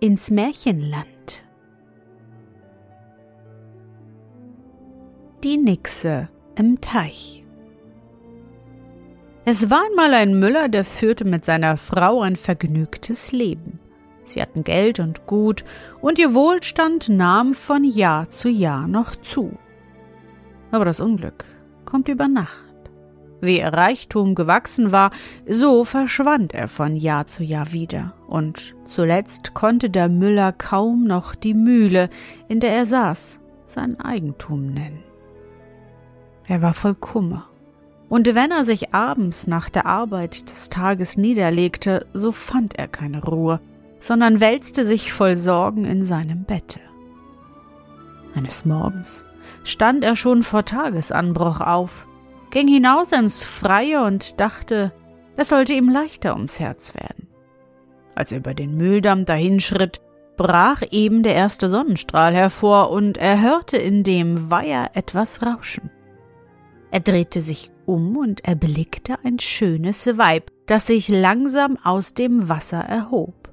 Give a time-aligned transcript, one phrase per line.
[0.00, 1.06] ins Märchenland.
[5.42, 7.44] Die Nixe im Teich
[9.44, 13.78] Es war einmal ein Müller, der führte mit seiner Frau ein vergnügtes Leben.
[14.24, 15.64] Sie hatten Geld und Gut,
[16.00, 19.52] und ihr Wohlstand nahm von Jahr zu Jahr noch zu.
[20.70, 21.44] Aber das Unglück
[21.84, 22.73] kommt über Nacht.
[23.44, 25.10] Wie ihr Reichtum gewachsen war,
[25.46, 31.34] so verschwand er von Jahr zu Jahr wieder, und zuletzt konnte der Müller kaum noch
[31.34, 32.08] die Mühle,
[32.48, 35.02] in der er saß, sein Eigentum nennen.
[36.46, 37.46] Er war voll Kummer,
[38.08, 43.22] und wenn er sich abends nach der Arbeit des Tages niederlegte, so fand er keine
[43.22, 43.60] Ruhe,
[44.00, 46.80] sondern wälzte sich voll Sorgen in seinem Bette.
[48.34, 49.22] Eines Morgens
[49.64, 52.06] stand er schon vor Tagesanbruch auf,
[52.54, 54.92] ging hinaus ins Freie und dachte,
[55.36, 57.26] es sollte ihm leichter ums Herz werden.
[58.14, 60.00] Als er über den Mühldamm dahinschritt,
[60.36, 65.90] brach eben der erste Sonnenstrahl hervor und er hörte in dem Weiher etwas rauschen.
[66.92, 72.78] Er drehte sich um und erblickte ein schönes Weib, das sich langsam aus dem Wasser
[72.78, 73.43] erhob.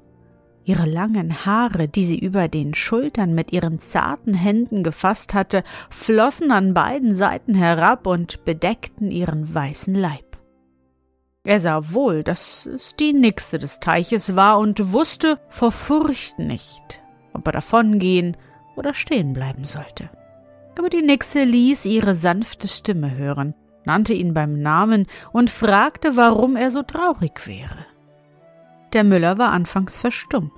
[0.64, 6.52] Ihre langen Haare, die sie über den Schultern mit ihren zarten Händen gefasst hatte, flossen
[6.52, 10.38] an beiden Seiten herab und bedeckten ihren weißen Leib.
[11.44, 17.02] Er sah wohl, dass es die Nixe des Teiches war und wusste vor Furcht nicht,
[17.32, 18.36] ob er davongehen
[18.76, 20.10] oder stehen bleiben sollte.
[20.78, 26.54] Aber die Nixe ließ ihre sanfte Stimme hören, nannte ihn beim Namen und fragte, warum
[26.54, 27.86] er so traurig wäre.
[28.92, 30.52] Der Müller war anfangs verstummt.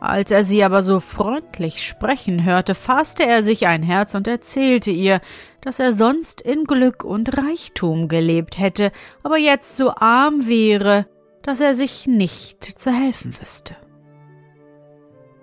[0.00, 4.90] Als er sie aber so freundlich sprechen hörte, fasste er sich ein Herz und erzählte
[4.90, 5.20] ihr,
[5.62, 8.92] dass er sonst in Glück und Reichtum gelebt hätte,
[9.22, 11.06] aber jetzt so arm wäre,
[11.42, 13.76] dass er sich nicht zu helfen wüsste.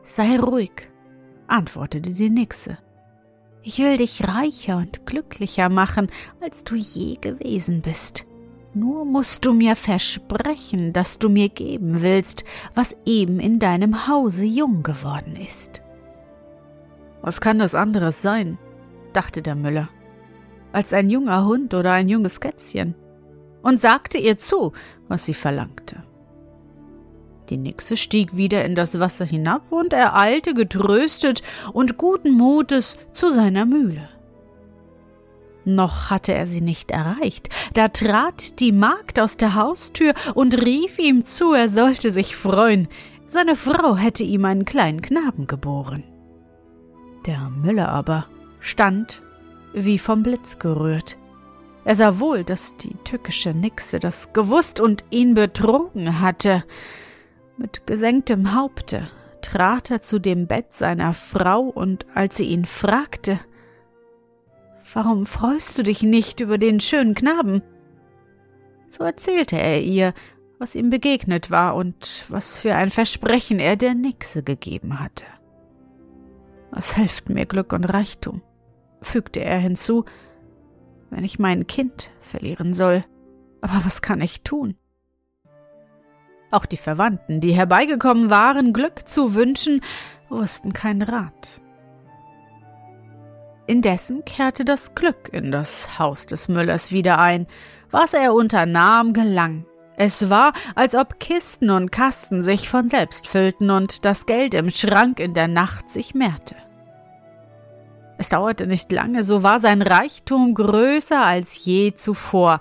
[0.04, 0.92] Sei ruhig,
[1.48, 2.78] antwortete die Nixe.
[3.64, 8.26] Ich will dich reicher und glücklicher machen, als du je gewesen bist.
[8.74, 14.46] Nur musst du mir versprechen, dass du mir geben willst, was eben in deinem Hause
[14.46, 15.82] jung geworden ist.
[17.22, 18.58] Was kann das anderes sein?
[19.14, 19.90] dachte der Müller,
[20.72, 22.96] als ein junger Hund oder ein junges Kätzchen,
[23.62, 24.72] und sagte ihr zu,
[25.10, 26.04] was sie verlangte.
[27.50, 31.44] Die Nixe stieg wieder in das Wasser hinab und er eilte getröstet
[31.74, 34.08] und guten Mutes zu seiner Mühle.
[35.64, 40.98] Noch hatte er sie nicht erreicht, da trat die Magd aus der Haustür und rief
[40.98, 42.88] ihm zu, er sollte sich freuen,
[43.28, 46.04] seine Frau hätte ihm einen kleinen Knaben geboren.
[47.26, 48.26] Der Müller aber
[48.60, 49.22] stand
[49.74, 51.18] wie vom Blitz gerührt.
[51.86, 56.64] Er sah wohl, dass die tückische Nixe das gewusst und ihn betrogen hatte.
[57.58, 59.08] Mit gesenktem Haupte
[59.42, 63.40] trat er zu dem Bett seiner Frau, und als sie ihn fragte,
[64.94, 67.62] Warum freust du dich nicht über den schönen Knaben?
[68.90, 70.14] So erzählte er ihr,
[70.60, 75.26] was ihm begegnet war und was für ein Versprechen er der Nixe gegeben hatte.
[76.72, 78.42] Was hilft mir Glück und Reichtum?
[79.02, 80.06] fügte er hinzu,
[81.10, 83.04] wenn ich mein Kind verlieren soll.
[83.62, 84.76] Aber was kann ich tun?
[86.52, 89.82] Auch die Verwandten, die herbeigekommen waren, Glück zu wünschen,
[90.30, 91.62] wussten keinen Rat.
[93.72, 97.48] Indessen kehrte das Glück in das Haus des Müllers wieder ein.
[97.90, 99.66] Was er unternahm, gelang.
[99.96, 104.70] Es war, als ob Kisten und Kasten sich von selbst füllten und das Geld im
[104.70, 106.58] Schrank in der Nacht sich mehrte.
[108.18, 112.60] Es dauerte nicht lange, so war sein Reichtum größer als je zuvor,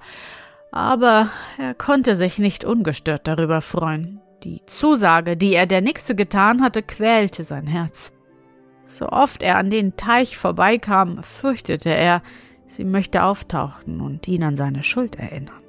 [0.70, 1.28] aber
[1.58, 4.20] er konnte sich nicht ungestört darüber freuen.
[4.44, 8.12] Die Zusage, die er der Nixe getan hatte, quälte sein Herz.
[8.90, 12.22] So oft er an den Teich vorbeikam, fürchtete er,
[12.66, 15.62] sie möchte auftauchen und ihn an seine Schuld erinnern.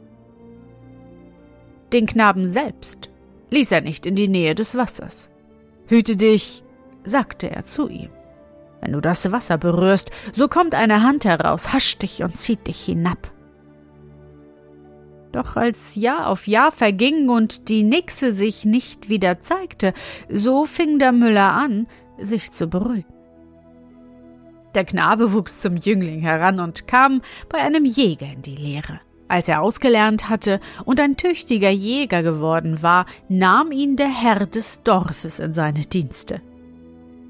[1.93, 3.11] Den Knaben selbst
[3.51, 5.29] ließ er nicht in die Nähe des Wassers.
[5.85, 6.63] Hüte dich,
[7.03, 8.09] sagte er zu ihm.
[8.81, 12.83] Wenn du das Wasser berührst, so kommt eine Hand heraus, hascht dich und zieht dich
[12.83, 13.31] hinab.
[15.31, 19.93] Doch als Jahr auf Jahr verging und die Nixe sich nicht wieder zeigte,
[20.27, 21.87] so fing der Müller an,
[22.21, 23.13] sich zu beruhigen.
[24.73, 29.01] Der Knabe wuchs zum Jüngling heran und kam bei einem Jäger in die Lehre.
[29.27, 34.83] Als er ausgelernt hatte und ein tüchtiger Jäger geworden war, nahm ihn der Herr des
[34.83, 36.41] Dorfes in seine Dienste.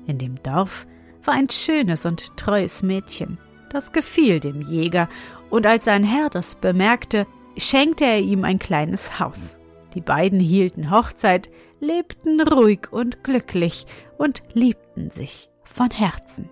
[0.08, 0.88] In dem Dorf
[1.24, 3.38] war ein schönes und treues Mädchen.
[3.70, 5.10] Das gefiel dem Jäger,
[5.50, 7.28] und als sein Herr das bemerkte,
[7.58, 9.58] schenkte er ihm ein kleines Haus.
[9.94, 11.50] Die beiden hielten Hochzeit,
[11.80, 13.86] lebten ruhig und glücklich
[14.21, 16.47] und liebten sich von Herzen.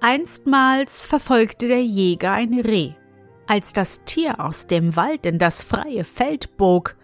[0.00, 2.92] Einstmals verfolgte der Jäger ein Reh.
[3.48, 6.96] Als das Tier aus dem Wald in das freie Feld bog,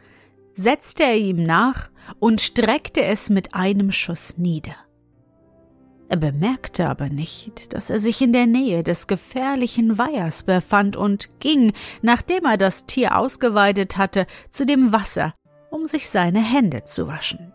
[0.55, 1.91] setzte er ihm nach
[2.21, 4.77] und streckte es mit einem Schuss nieder.
[6.09, 11.41] Er bemerkte aber nicht, dass er sich in der Nähe des gefährlichen Weihers befand und
[11.41, 15.35] ging, nachdem er das Tier ausgeweidet hatte, zu dem Wasser,
[15.71, 17.53] um sich seine Hände zu waschen.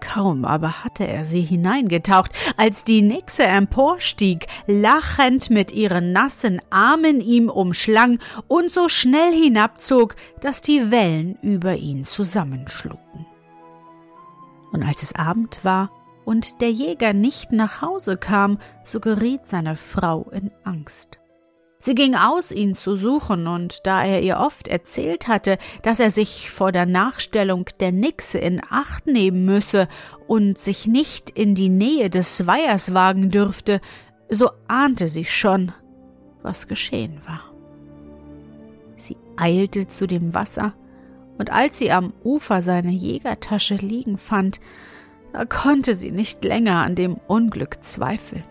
[0.00, 7.20] Kaum aber hatte er sie hineingetaucht, als die Nixe emporstieg, lachend mit ihren nassen Armen
[7.20, 13.26] ihm umschlang und so schnell hinabzog, dass die Wellen über ihn zusammenschlugen.
[14.72, 15.90] Und als es Abend war,
[16.24, 21.18] und der Jäger nicht nach Hause kam, so geriet seine Frau in Angst.
[21.80, 26.10] Sie ging aus, ihn zu suchen, und da er ihr oft erzählt hatte, dass er
[26.10, 29.86] sich vor der Nachstellung der Nixe in Acht nehmen müsse
[30.26, 33.80] und sich nicht in die Nähe des Weihers wagen dürfte,
[34.28, 35.72] so ahnte sie schon,
[36.42, 37.42] was geschehen war.
[38.96, 40.74] Sie eilte zu dem Wasser,
[41.38, 44.58] und als sie am Ufer seine Jägertasche liegen fand,
[45.32, 48.42] da konnte sie nicht länger an dem Unglück zweifeln.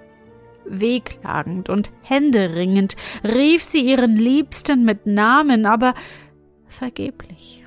[0.69, 5.93] Wehklagend und händeringend rief sie ihren Liebsten mit Namen, aber
[6.67, 7.63] vergeblich.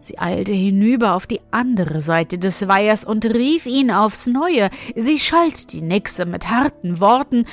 [0.00, 4.68] Sie eilte hinüber auf die andere Seite des Weihers und rief ihn aufs Neue.
[4.96, 7.46] Sie schalt die Nixe mit harten Worten,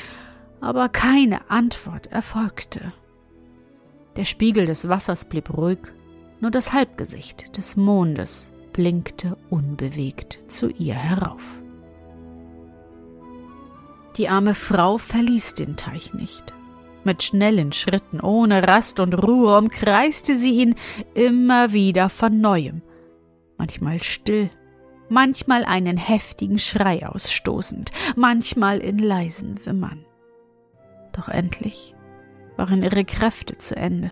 [0.59, 2.91] aber keine Antwort erfolgte.
[4.15, 5.79] Der Spiegel des Wassers blieb ruhig,
[6.41, 11.61] nur das Halbgesicht des Mondes blinkte unbewegt zu ihr herauf.
[14.19, 16.43] Die arme Frau verließ den Teich nicht.
[17.05, 20.75] Mit schnellen Schritten, ohne Rast und Ruhe, umkreiste sie ihn
[21.13, 22.81] immer wieder von neuem,
[23.57, 24.49] manchmal still,
[25.07, 30.05] manchmal einen heftigen Schrei ausstoßend, manchmal in leisen Wimmern.
[31.13, 31.95] Doch endlich
[32.57, 34.11] waren ihre Kräfte zu Ende.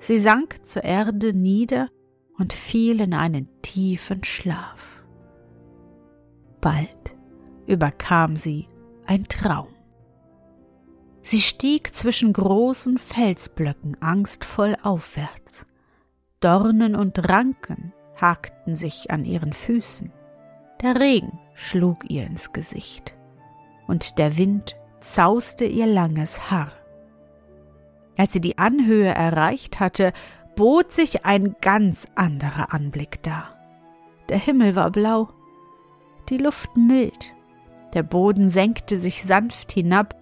[0.00, 1.88] Sie sank zur Erde nieder
[2.36, 5.02] und fiel in einen tiefen Schlaf.
[6.60, 7.16] Bald
[7.66, 8.68] überkam sie
[9.06, 9.68] ein Traum.
[11.22, 15.66] Sie stieg zwischen großen Felsblöcken angstvoll aufwärts.
[16.40, 20.12] Dornen und Ranken hakten sich an ihren Füßen.
[20.82, 23.14] Der Regen schlug ihr ins Gesicht
[23.86, 26.72] und der Wind zauste ihr langes Haar.
[28.16, 30.12] Als sie die Anhöhe erreicht hatte,
[30.56, 33.56] bot sich ein ganz anderer Anblick dar.
[34.28, 35.30] Der Himmel war blau,
[36.28, 37.33] die Luft mild,
[37.94, 40.14] der Boden senkte sich sanft hinab,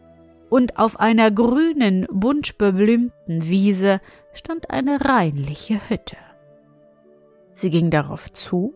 [0.50, 4.02] und auf einer grünen, bunt beblümten Wiese
[4.34, 6.18] stand eine reinliche Hütte.
[7.54, 8.74] Sie ging darauf zu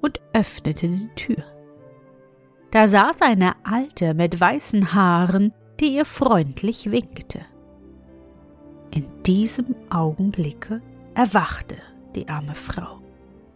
[0.00, 1.44] und öffnete die Tür.
[2.70, 7.40] Da saß eine Alte mit weißen Haaren, die ihr freundlich winkte.
[8.90, 10.80] In diesem Augenblicke
[11.14, 11.76] erwachte
[12.14, 13.01] die arme Frau.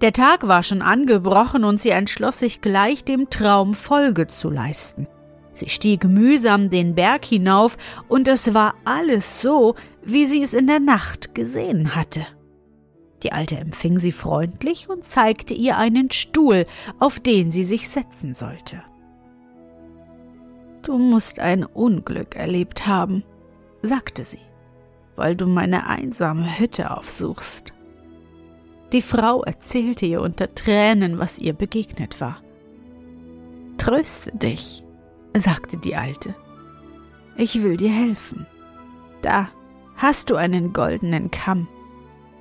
[0.00, 5.08] Der Tag war schon angebrochen und sie entschloss sich gleich dem Traum Folge zu leisten.
[5.54, 10.66] Sie stieg mühsam den Berg hinauf, und es war alles so, wie sie es in
[10.66, 12.26] der Nacht gesehen hatte.
[13.22, 16.66] Die Alte empfing sie freundlich und zeigte ihr einen Stuhl,
[16.98, 18.82] auf den sie sich setzen sollte.
[20.82, 23.24] Du musst ein Unglück erlebt haben,
[23.80, 24.40] sagte sie
[25.16, 27.72] weil du meine einsame Hütte aufsuchst.
[28.92, 32.42] Die Frau erzählte ihr unter Tränen, was ihr begegnet war.
[33.78, 34.84] Tröste dich,
[35.36, 36.34] sagte die Alte.
[37.36, 38.46] Ich will dir helfen.
[39.22, 39.48] Da
[39.96, 41.68] hast du einen goldenen Kamm.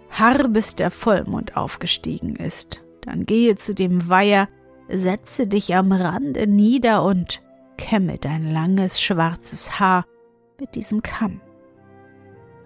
[0.09, 2.83] Harr, bis der Vollmond aufgestiegen ist.
[3.01, 4.47] Dann gehe zu dem Weiher,
[4.87, 7.41] setze dich am Rande nieder und
[7.77, 10.05] kämme dein langes schwarzes Haar
[10.59, 11.41] mit diesem Kamm.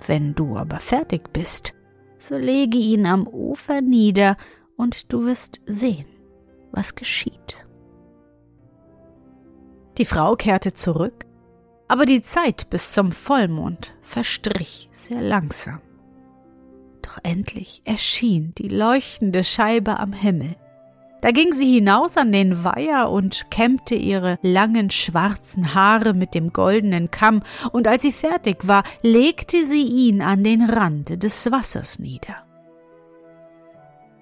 [0.05, 1.73] Wenn du aber fertig bist,
[2.19, 4.37] so lege ihn am Ufer nieder
[4.77, 6.05] und du wirst sehen,
[6.71, 7.65] was geschieht.
[9.97, 11.25] Die Frau kehrte zurück,
[11.87, 15.81] aber die Zeit bis zum Vollmond verstrich sehr langsam.
[17.01, 20.55] Doch endlich erschien die leuchtende Scheibe am Himmel.
[21.21, 26.53] Da ging sie hinaus an den Weiher und kämmte ihre langen schwarzen Haare mit dem
[26.53, 31.99] goldenen Kamm, und als sie fertig war, legte sie ihn an den Rande des Wassers
[31.99, 32.37] nieder.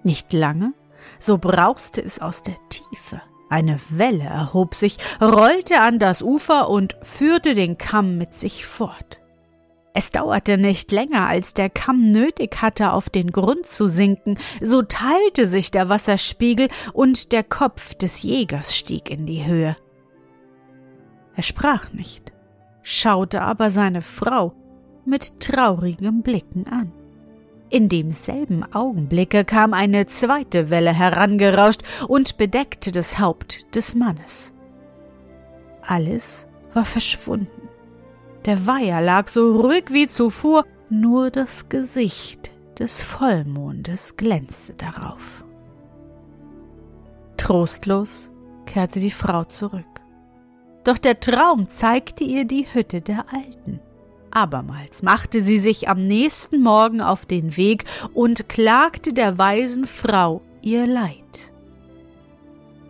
[0.03, 0.73] Nicht lange,
[1.19, 3.21] so brauste es aus der Tiefe.
[3.49, 9.19] Eine Welle erhob sich, rollte an das Ufer und führte den Kamm mit sich fort.
[9.99, 14.83] Es dauerte nicht länger, als der Kamm nötig hatte, auf den Grund zu sinken, so
[14.83, 19.75] teilte sich der Wasserspiegel und der Kopf des Jägers stieg in die Höhe.
[21.35, 22.31] Er sprach nicht,
[22.83, 24.53] schaute aber seine Frau
[25.03, 26.91] mit traurigem Blicken an.
[27.71, 34.53] In demselben Augenblicke kam eine zweite Welle herangerauscht und bedeckte das Haupt des Mannes.
[35.81, 37.56] Alles war verschwunden.
[38.47, 42.49] Der Weiher lag so ruhig wie zuvor, nur das Gesicht
[42.79, 45.43] des Vollmondes glänzte darauf.
[47.35, 48.29] Trostlos
[48.65, 49.83] kehrte die Frau zurück.
[50.85, 53.81] Doch der Traum zeigte ihr die Hütte der Alten.
[54.31, 60.41] Abermals machte sie sich am nächsten Morgen auf den Weg und klagte der weisen Frau
[60.61, 61.51] ihr Leid.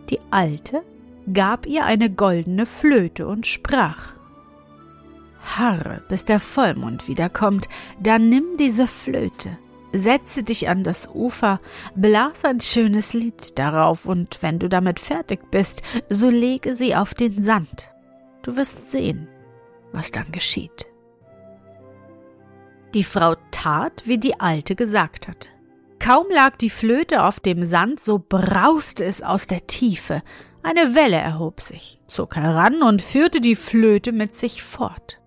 [0.08, 0.84] Die Alte
[1.32, 4.17] gab ihr eine goldene Flöte und sprach
[5.42, 7.68] Harre, bis der Vollmond wiederkommt,
[8.00, 9.56] dann nimm diese Flöte,
[9.92, 11.60] setze dich an das Ufer,
[11.94, 17.14] blas ein schönes Lied darauf, und wenn du damit fertig bist, so lege sie auf
[17.14, 17.92] den Sand.
[18.42, 19.28] Du wirst sehen,
[19.92, 20.86] was dann geschieht.
[22.94, 25.48] Die Frau tat, wie die Alte gesagt hatte.
[25.98, 30.22] Kaum lag die Flöte auf dem Sand, so brauste es aus der Tiefe.
[30.62, 35.20] Eine Welle erhob sich, zog heran und führte die Flöte mit sich fort.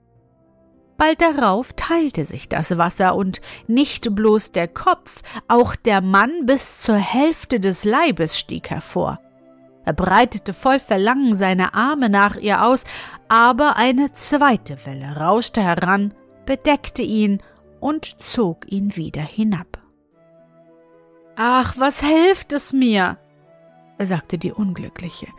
[1.02, 6.80] Bald darauf teilte sich das Wasser und nicht bloß der Kopf, auch der Mann bis
[6.82, 9.20] zur Hälfte des Leibes stieg hervor.
[9.84, 12.84] Er breitete voll Verlangen seine Arme nach ihr aus,
[13.30, 16.14] aber eine zweite Welle rauschte heran,
[16.46, 17.42] bedeckte ihn
[17.80, 19.80] und zog ihn wieder hinab.
[21.36, 23.18] Ach, was hilft es mir?
[23.98, 25.30] sagte die Unglückliche,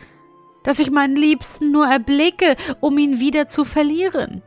[0.65, 4.43] dass ich meinen Liebsten nur erblicke, um ihn wieder zu verlieren.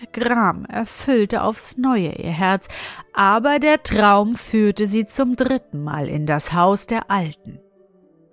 [0.00, 2.68] Der Gram erfüllte aufs neue ihr Herz,
[3.12, 7.60] aber der Traum führte sie zum dritten Mal in das Haus der Alten.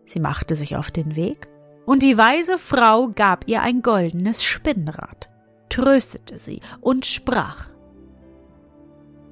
[0.05, 1.47] Sie machte sich auf den Weg,
[1.85, 5.29] und die weise Frau gab ihr ein goldenes Spinnrad,
[5.69, 7.69] tröstete sie und sprach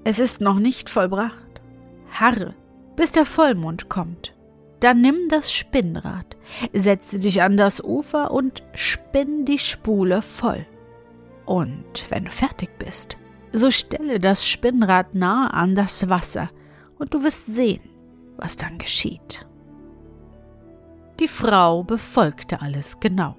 [0.03, 1.61] Es ist noch nicht vollbracht.
[2.11, 2.53] Harre,
[2.95, 4.33] bis der Vollmond kommt.
[4.81, 6.35] Dann nimm das Spinnrad,
[6.73, 10.65] setze dich an das Ufer und spinn die Spule voll.
[11.45, 13.17] Und wenn du fertig bist,
[13.53, 16.49] so stelle das Spinnrad nahe an das Wasser,
[16.97, 17.81] und du wirst sehen,
[18.37, 19.45] was dann geschieht.
[21.19, 23.35] Die Frau befolgte alles genau.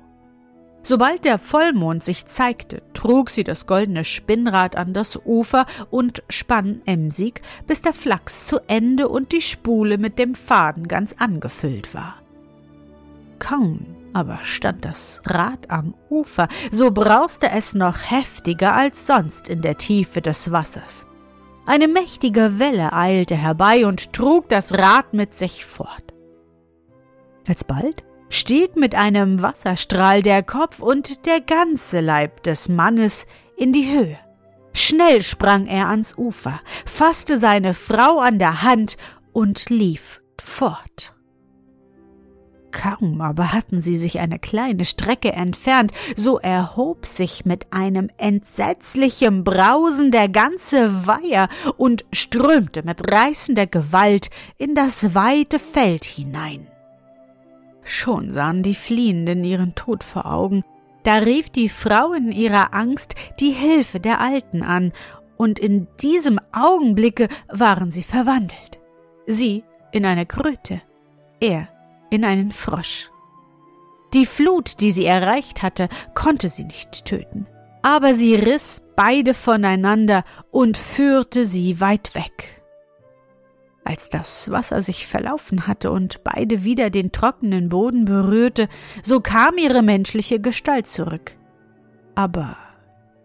[0.83, 6.81] Sobald der Vollmond sich zeigte, trug sie das goldene Spinnrad an das Ufer und spann
[6.87, 12.15] emsig, bis der Flachs zu Ende und die Spule mit dem Faden ganz angefüllt war.
[13.41, 13.85] Kaum
[14.17, 19.77] aber stand das Rad am Ufer, so brauste es noch heftiger als sonst in der
[19.77, 21.07] Tiefe des Wassers.
[21.67, 26.15] Eine mächtige Welle eilte herbei und trug das Rad mit sich fort.
[27.47, 33.27] Alsbald stieg mit einem Wasserstrahl der Kopf und der ganze Leib des Mannes
[33.59, 34.19] in die Höhe.
[34.73, 38.97] Schnell sprang er ans Ufer, fasste seine Frau an der Hand
[39.35, 41.16] und lief fort.
[42.77, 49.45] Kaum aber hatten sie sich eine kleine Strecke entfernt, so erhob sich mit einem entsetzlichen
[49.45, 54.29] Brausen der ganze Weiher und strömte mit reißender Gewalt
[54.59, 56.67] in das weite Feld hinein.
[57.83, 60.63] Schon sahen die Fliehenden ihren Tod vor Augen,
[61.03, 64.93] da rief die Frau in ihrer Angst die Hilfe der Alten an,
[65.39, 68.81] und in diesem Augenblicke waren sie verwandelt.
[69.27, 70.83] Sie in eine Kröte,
[71.41, 71.69] er
[72.11, 73.11] in einen Frosch.
[74.13, 77.47] Die Flut, die sie erreicht hatte, konnte sie nicht töten,
[77.83, 82.63] aber sie riss beide voneinander und führte sie weit weg.
[83.85, 88.69] Als das Wasser sich verlaufen hatte und beide wieder den trockenen Boden berührte,
[89.03, 91.37] so kam ihre menschliche Gestalt zurück.
[92.17, 92.57] Aber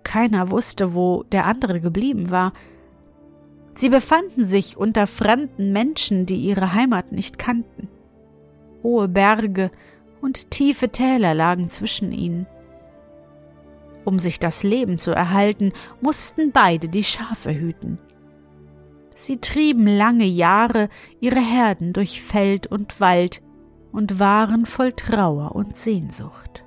[0.04, 2.54] keiner wusste, wo der andere geblieben war.
[3.74, 7.88] Sie befanden sich unter fremden Menschen, die ihre Heimat nicht kannten.
[8.84, 9.72] Hohe Berge
[10.22, 12.48] und tiefe Täler lagen zwischen ihnen.
[14.06, 18.00] Um sich das Leben zu erhalten, mussten beide die Schafe hüten.
[19.16, 23.42] Sie trieben lange Jahre ihre Herden durch Feld und Wald
[23.92, 26.64] und waren voll Trauer und Sehnsucht.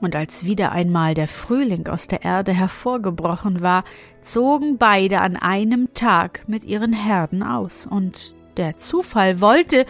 [0.00, 3.84] Und als wieder einmal der Frühling aus der Erde hervorgebrochen war,
[4.22, 9.84] zogen beide an einem Tag mit ihren Herden aus, und der Zufall wollte,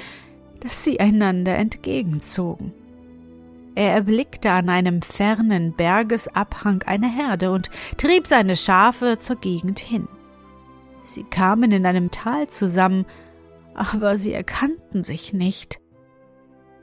[0.60, 2.72] dass sie einander entgegenzogen.
[3.74, 10.08] Er erblickte an einem fernen Bergesabhang eine Herde und trieb seine Schafe zur Gegend hin.
[11.04, 13.06] Sie kamen in einem Tal zusammen,
[13.74, 15.80] aber sie erkannten sich nicht.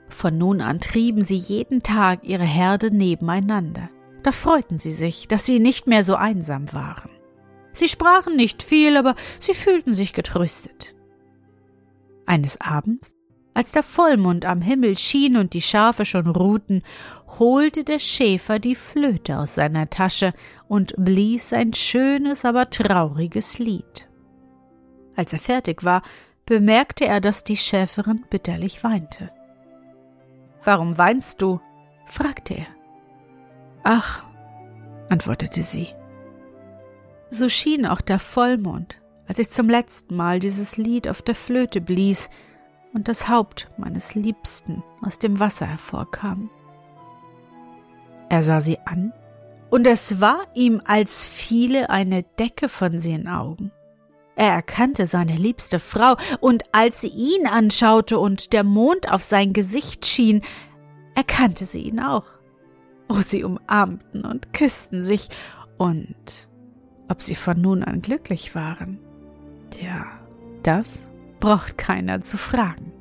[0.09, 3.89] Von nun an trieben sie jeden Tag ihre Herde nebeneinander.
[4.23, 7.11] Da freuten sie sich, dass sie nicht mehr so einsam waren.
[7.73, 10.95] Sie sprachen nicht viel, aber sie fühlten sich getröstet.
[12.25, 13.11] Eines Abends,
[13.57, 16.83] als der Vollmond am Himmel schien und die Schafe schon ruhten,
[17.39, 20.33] holte der Schäfer die Flöte aus seiner Tasche
[20.67, 24.07] und blies ein schönes, aber trauriges Lied.
[25.15, 26.03] Als er fertig war,
[26.45, 29.31] bemerkte er, dass die Schäferin bitterlich weinte.
[30.63, 31.59] Warum weinst du?
[32.05, 32.67] fragte er.
[33.81, 34.23] Ach,
[35.09, 35.87] antwortete sie.
[37.31, 41.81] So schien auch der Vollmond, als ich zum letzten Mal dieses Lied auf der Flöte
[41.81, 42.29] blies
[42.93, 46.49] und das Haupt meines Liebsten aus dem Wasser hervorkam.
[48.29, 49.13] Er sah sie an,
[49.69, 53.71] und es war ihm, als fiele eine Decke von seinen Augen.
[54.35, 59.51] Er erkannte seine liebste Frau, und als sie ihn anschaute und der Mond auf sein
[59.51, 60.41] Gesicht schien,
[61.15, 62.25] erkannte sie ihn auch.
[63.09, 65.29] Oh, sie umarmten und küssten sich,
[65.77, 66.47] und
[67.09, 68.99] ob sie von nun an glücklich waren,
[69.81, 70.05] ja,
[70.63, 70.99] das
[71.39, 72.91] braucht keiner zu fragen.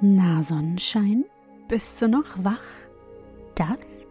[0.00, 1.24] Na, Sonnenschein,
[1.66, 2.62] bist du noch wach?
[3.56, 4.07] Das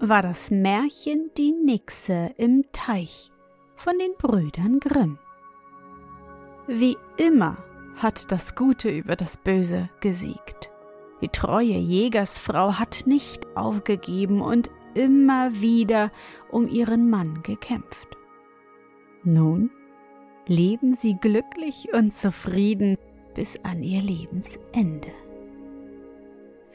[0.00, 3.30] war das Märchen Die Nixe im Teich
[3.76, 5.18] von den Brüdern Grimm.
[6.66, 7.58] Wie immer
[7.96, 10.70] hat das Gute über das Böse gesiegt.
[11.20, 16.10] Die treue Jägersfrau hat nicht aufgegeben und immer wieder
[16.50, 18.16] um ihren Mann gekämpft.
[19.22, 19.70] Nun
[20.48, 22.96] leben sie glücklich und zufrieden
[23.34, 25.12] bis an ihr Lebensende.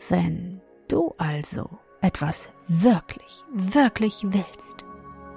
[0.09, 4.85] Wenn du also etwas wirklich, wirklich willst,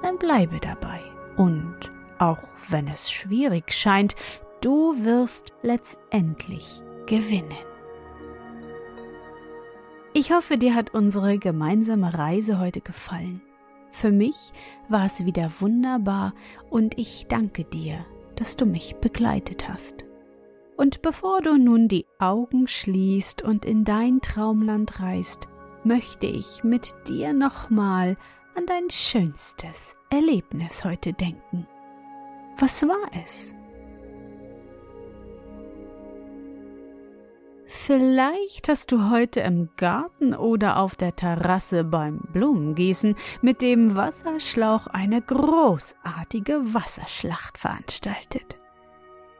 [0.03, 1.01] dann bleibe dabei.
[1.37, 4.15] Und auch wenn es schwierig scheint,
[4.61, 7.57] du wirst letztendlich gewinnen.
[10.13, 13.41] Ich hoffe, dir hat unsere gemeinsame Reise heute gefallen.
[13.91, 14.53] Für mich
[14.89, 16.35] war es wieder wunderbar
[16.71, 18.05] und ich danke dir,
[18.37, 20.05] dass du mich begleitet hast.
[20.77, 25.49] Und bevor du nun die Augen schließt und in dein Traumland reist,
[25.85, 28.17] möchte ich mit dir nochmal
[28.57, 31.67] an dein schönstes Erlebnis heute denken.
[32.59, 33.55] Was war es?
[37.71, 44.89] Vielleicht hast du heute im Garten oder auf der Terrasse beim Blumengießen mit dem Wasserschlauch
[44.89, 48.57] eine großartige Wasserschlacht veranstaltet.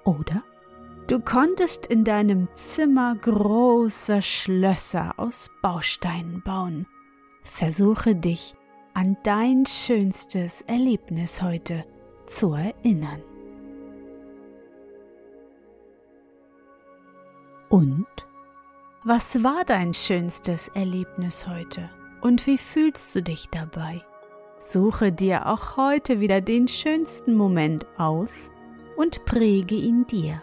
[0.05, 0.43] Oder
[1.09, 6.87] Du konntest in deinem Zimmer große Schlösser aus Bausteinen bauen.
[7.45, 8.55] Versuche dich
[8.93, 11.87] an dein schönstes Erlebnis heute
[12.27, 13.23] zu erinnern.
[17.71, 18.07] Und?
[19.03, 21.89] Was war dein schönstes Erlebnis heute?
[22.21, 24.03] Und wie fühlst du dich dabei?
[24.61, 28.51] Suche dir auch heute wieder den schönsten Moment aus
[28.97, 30.43] und präge ihn dir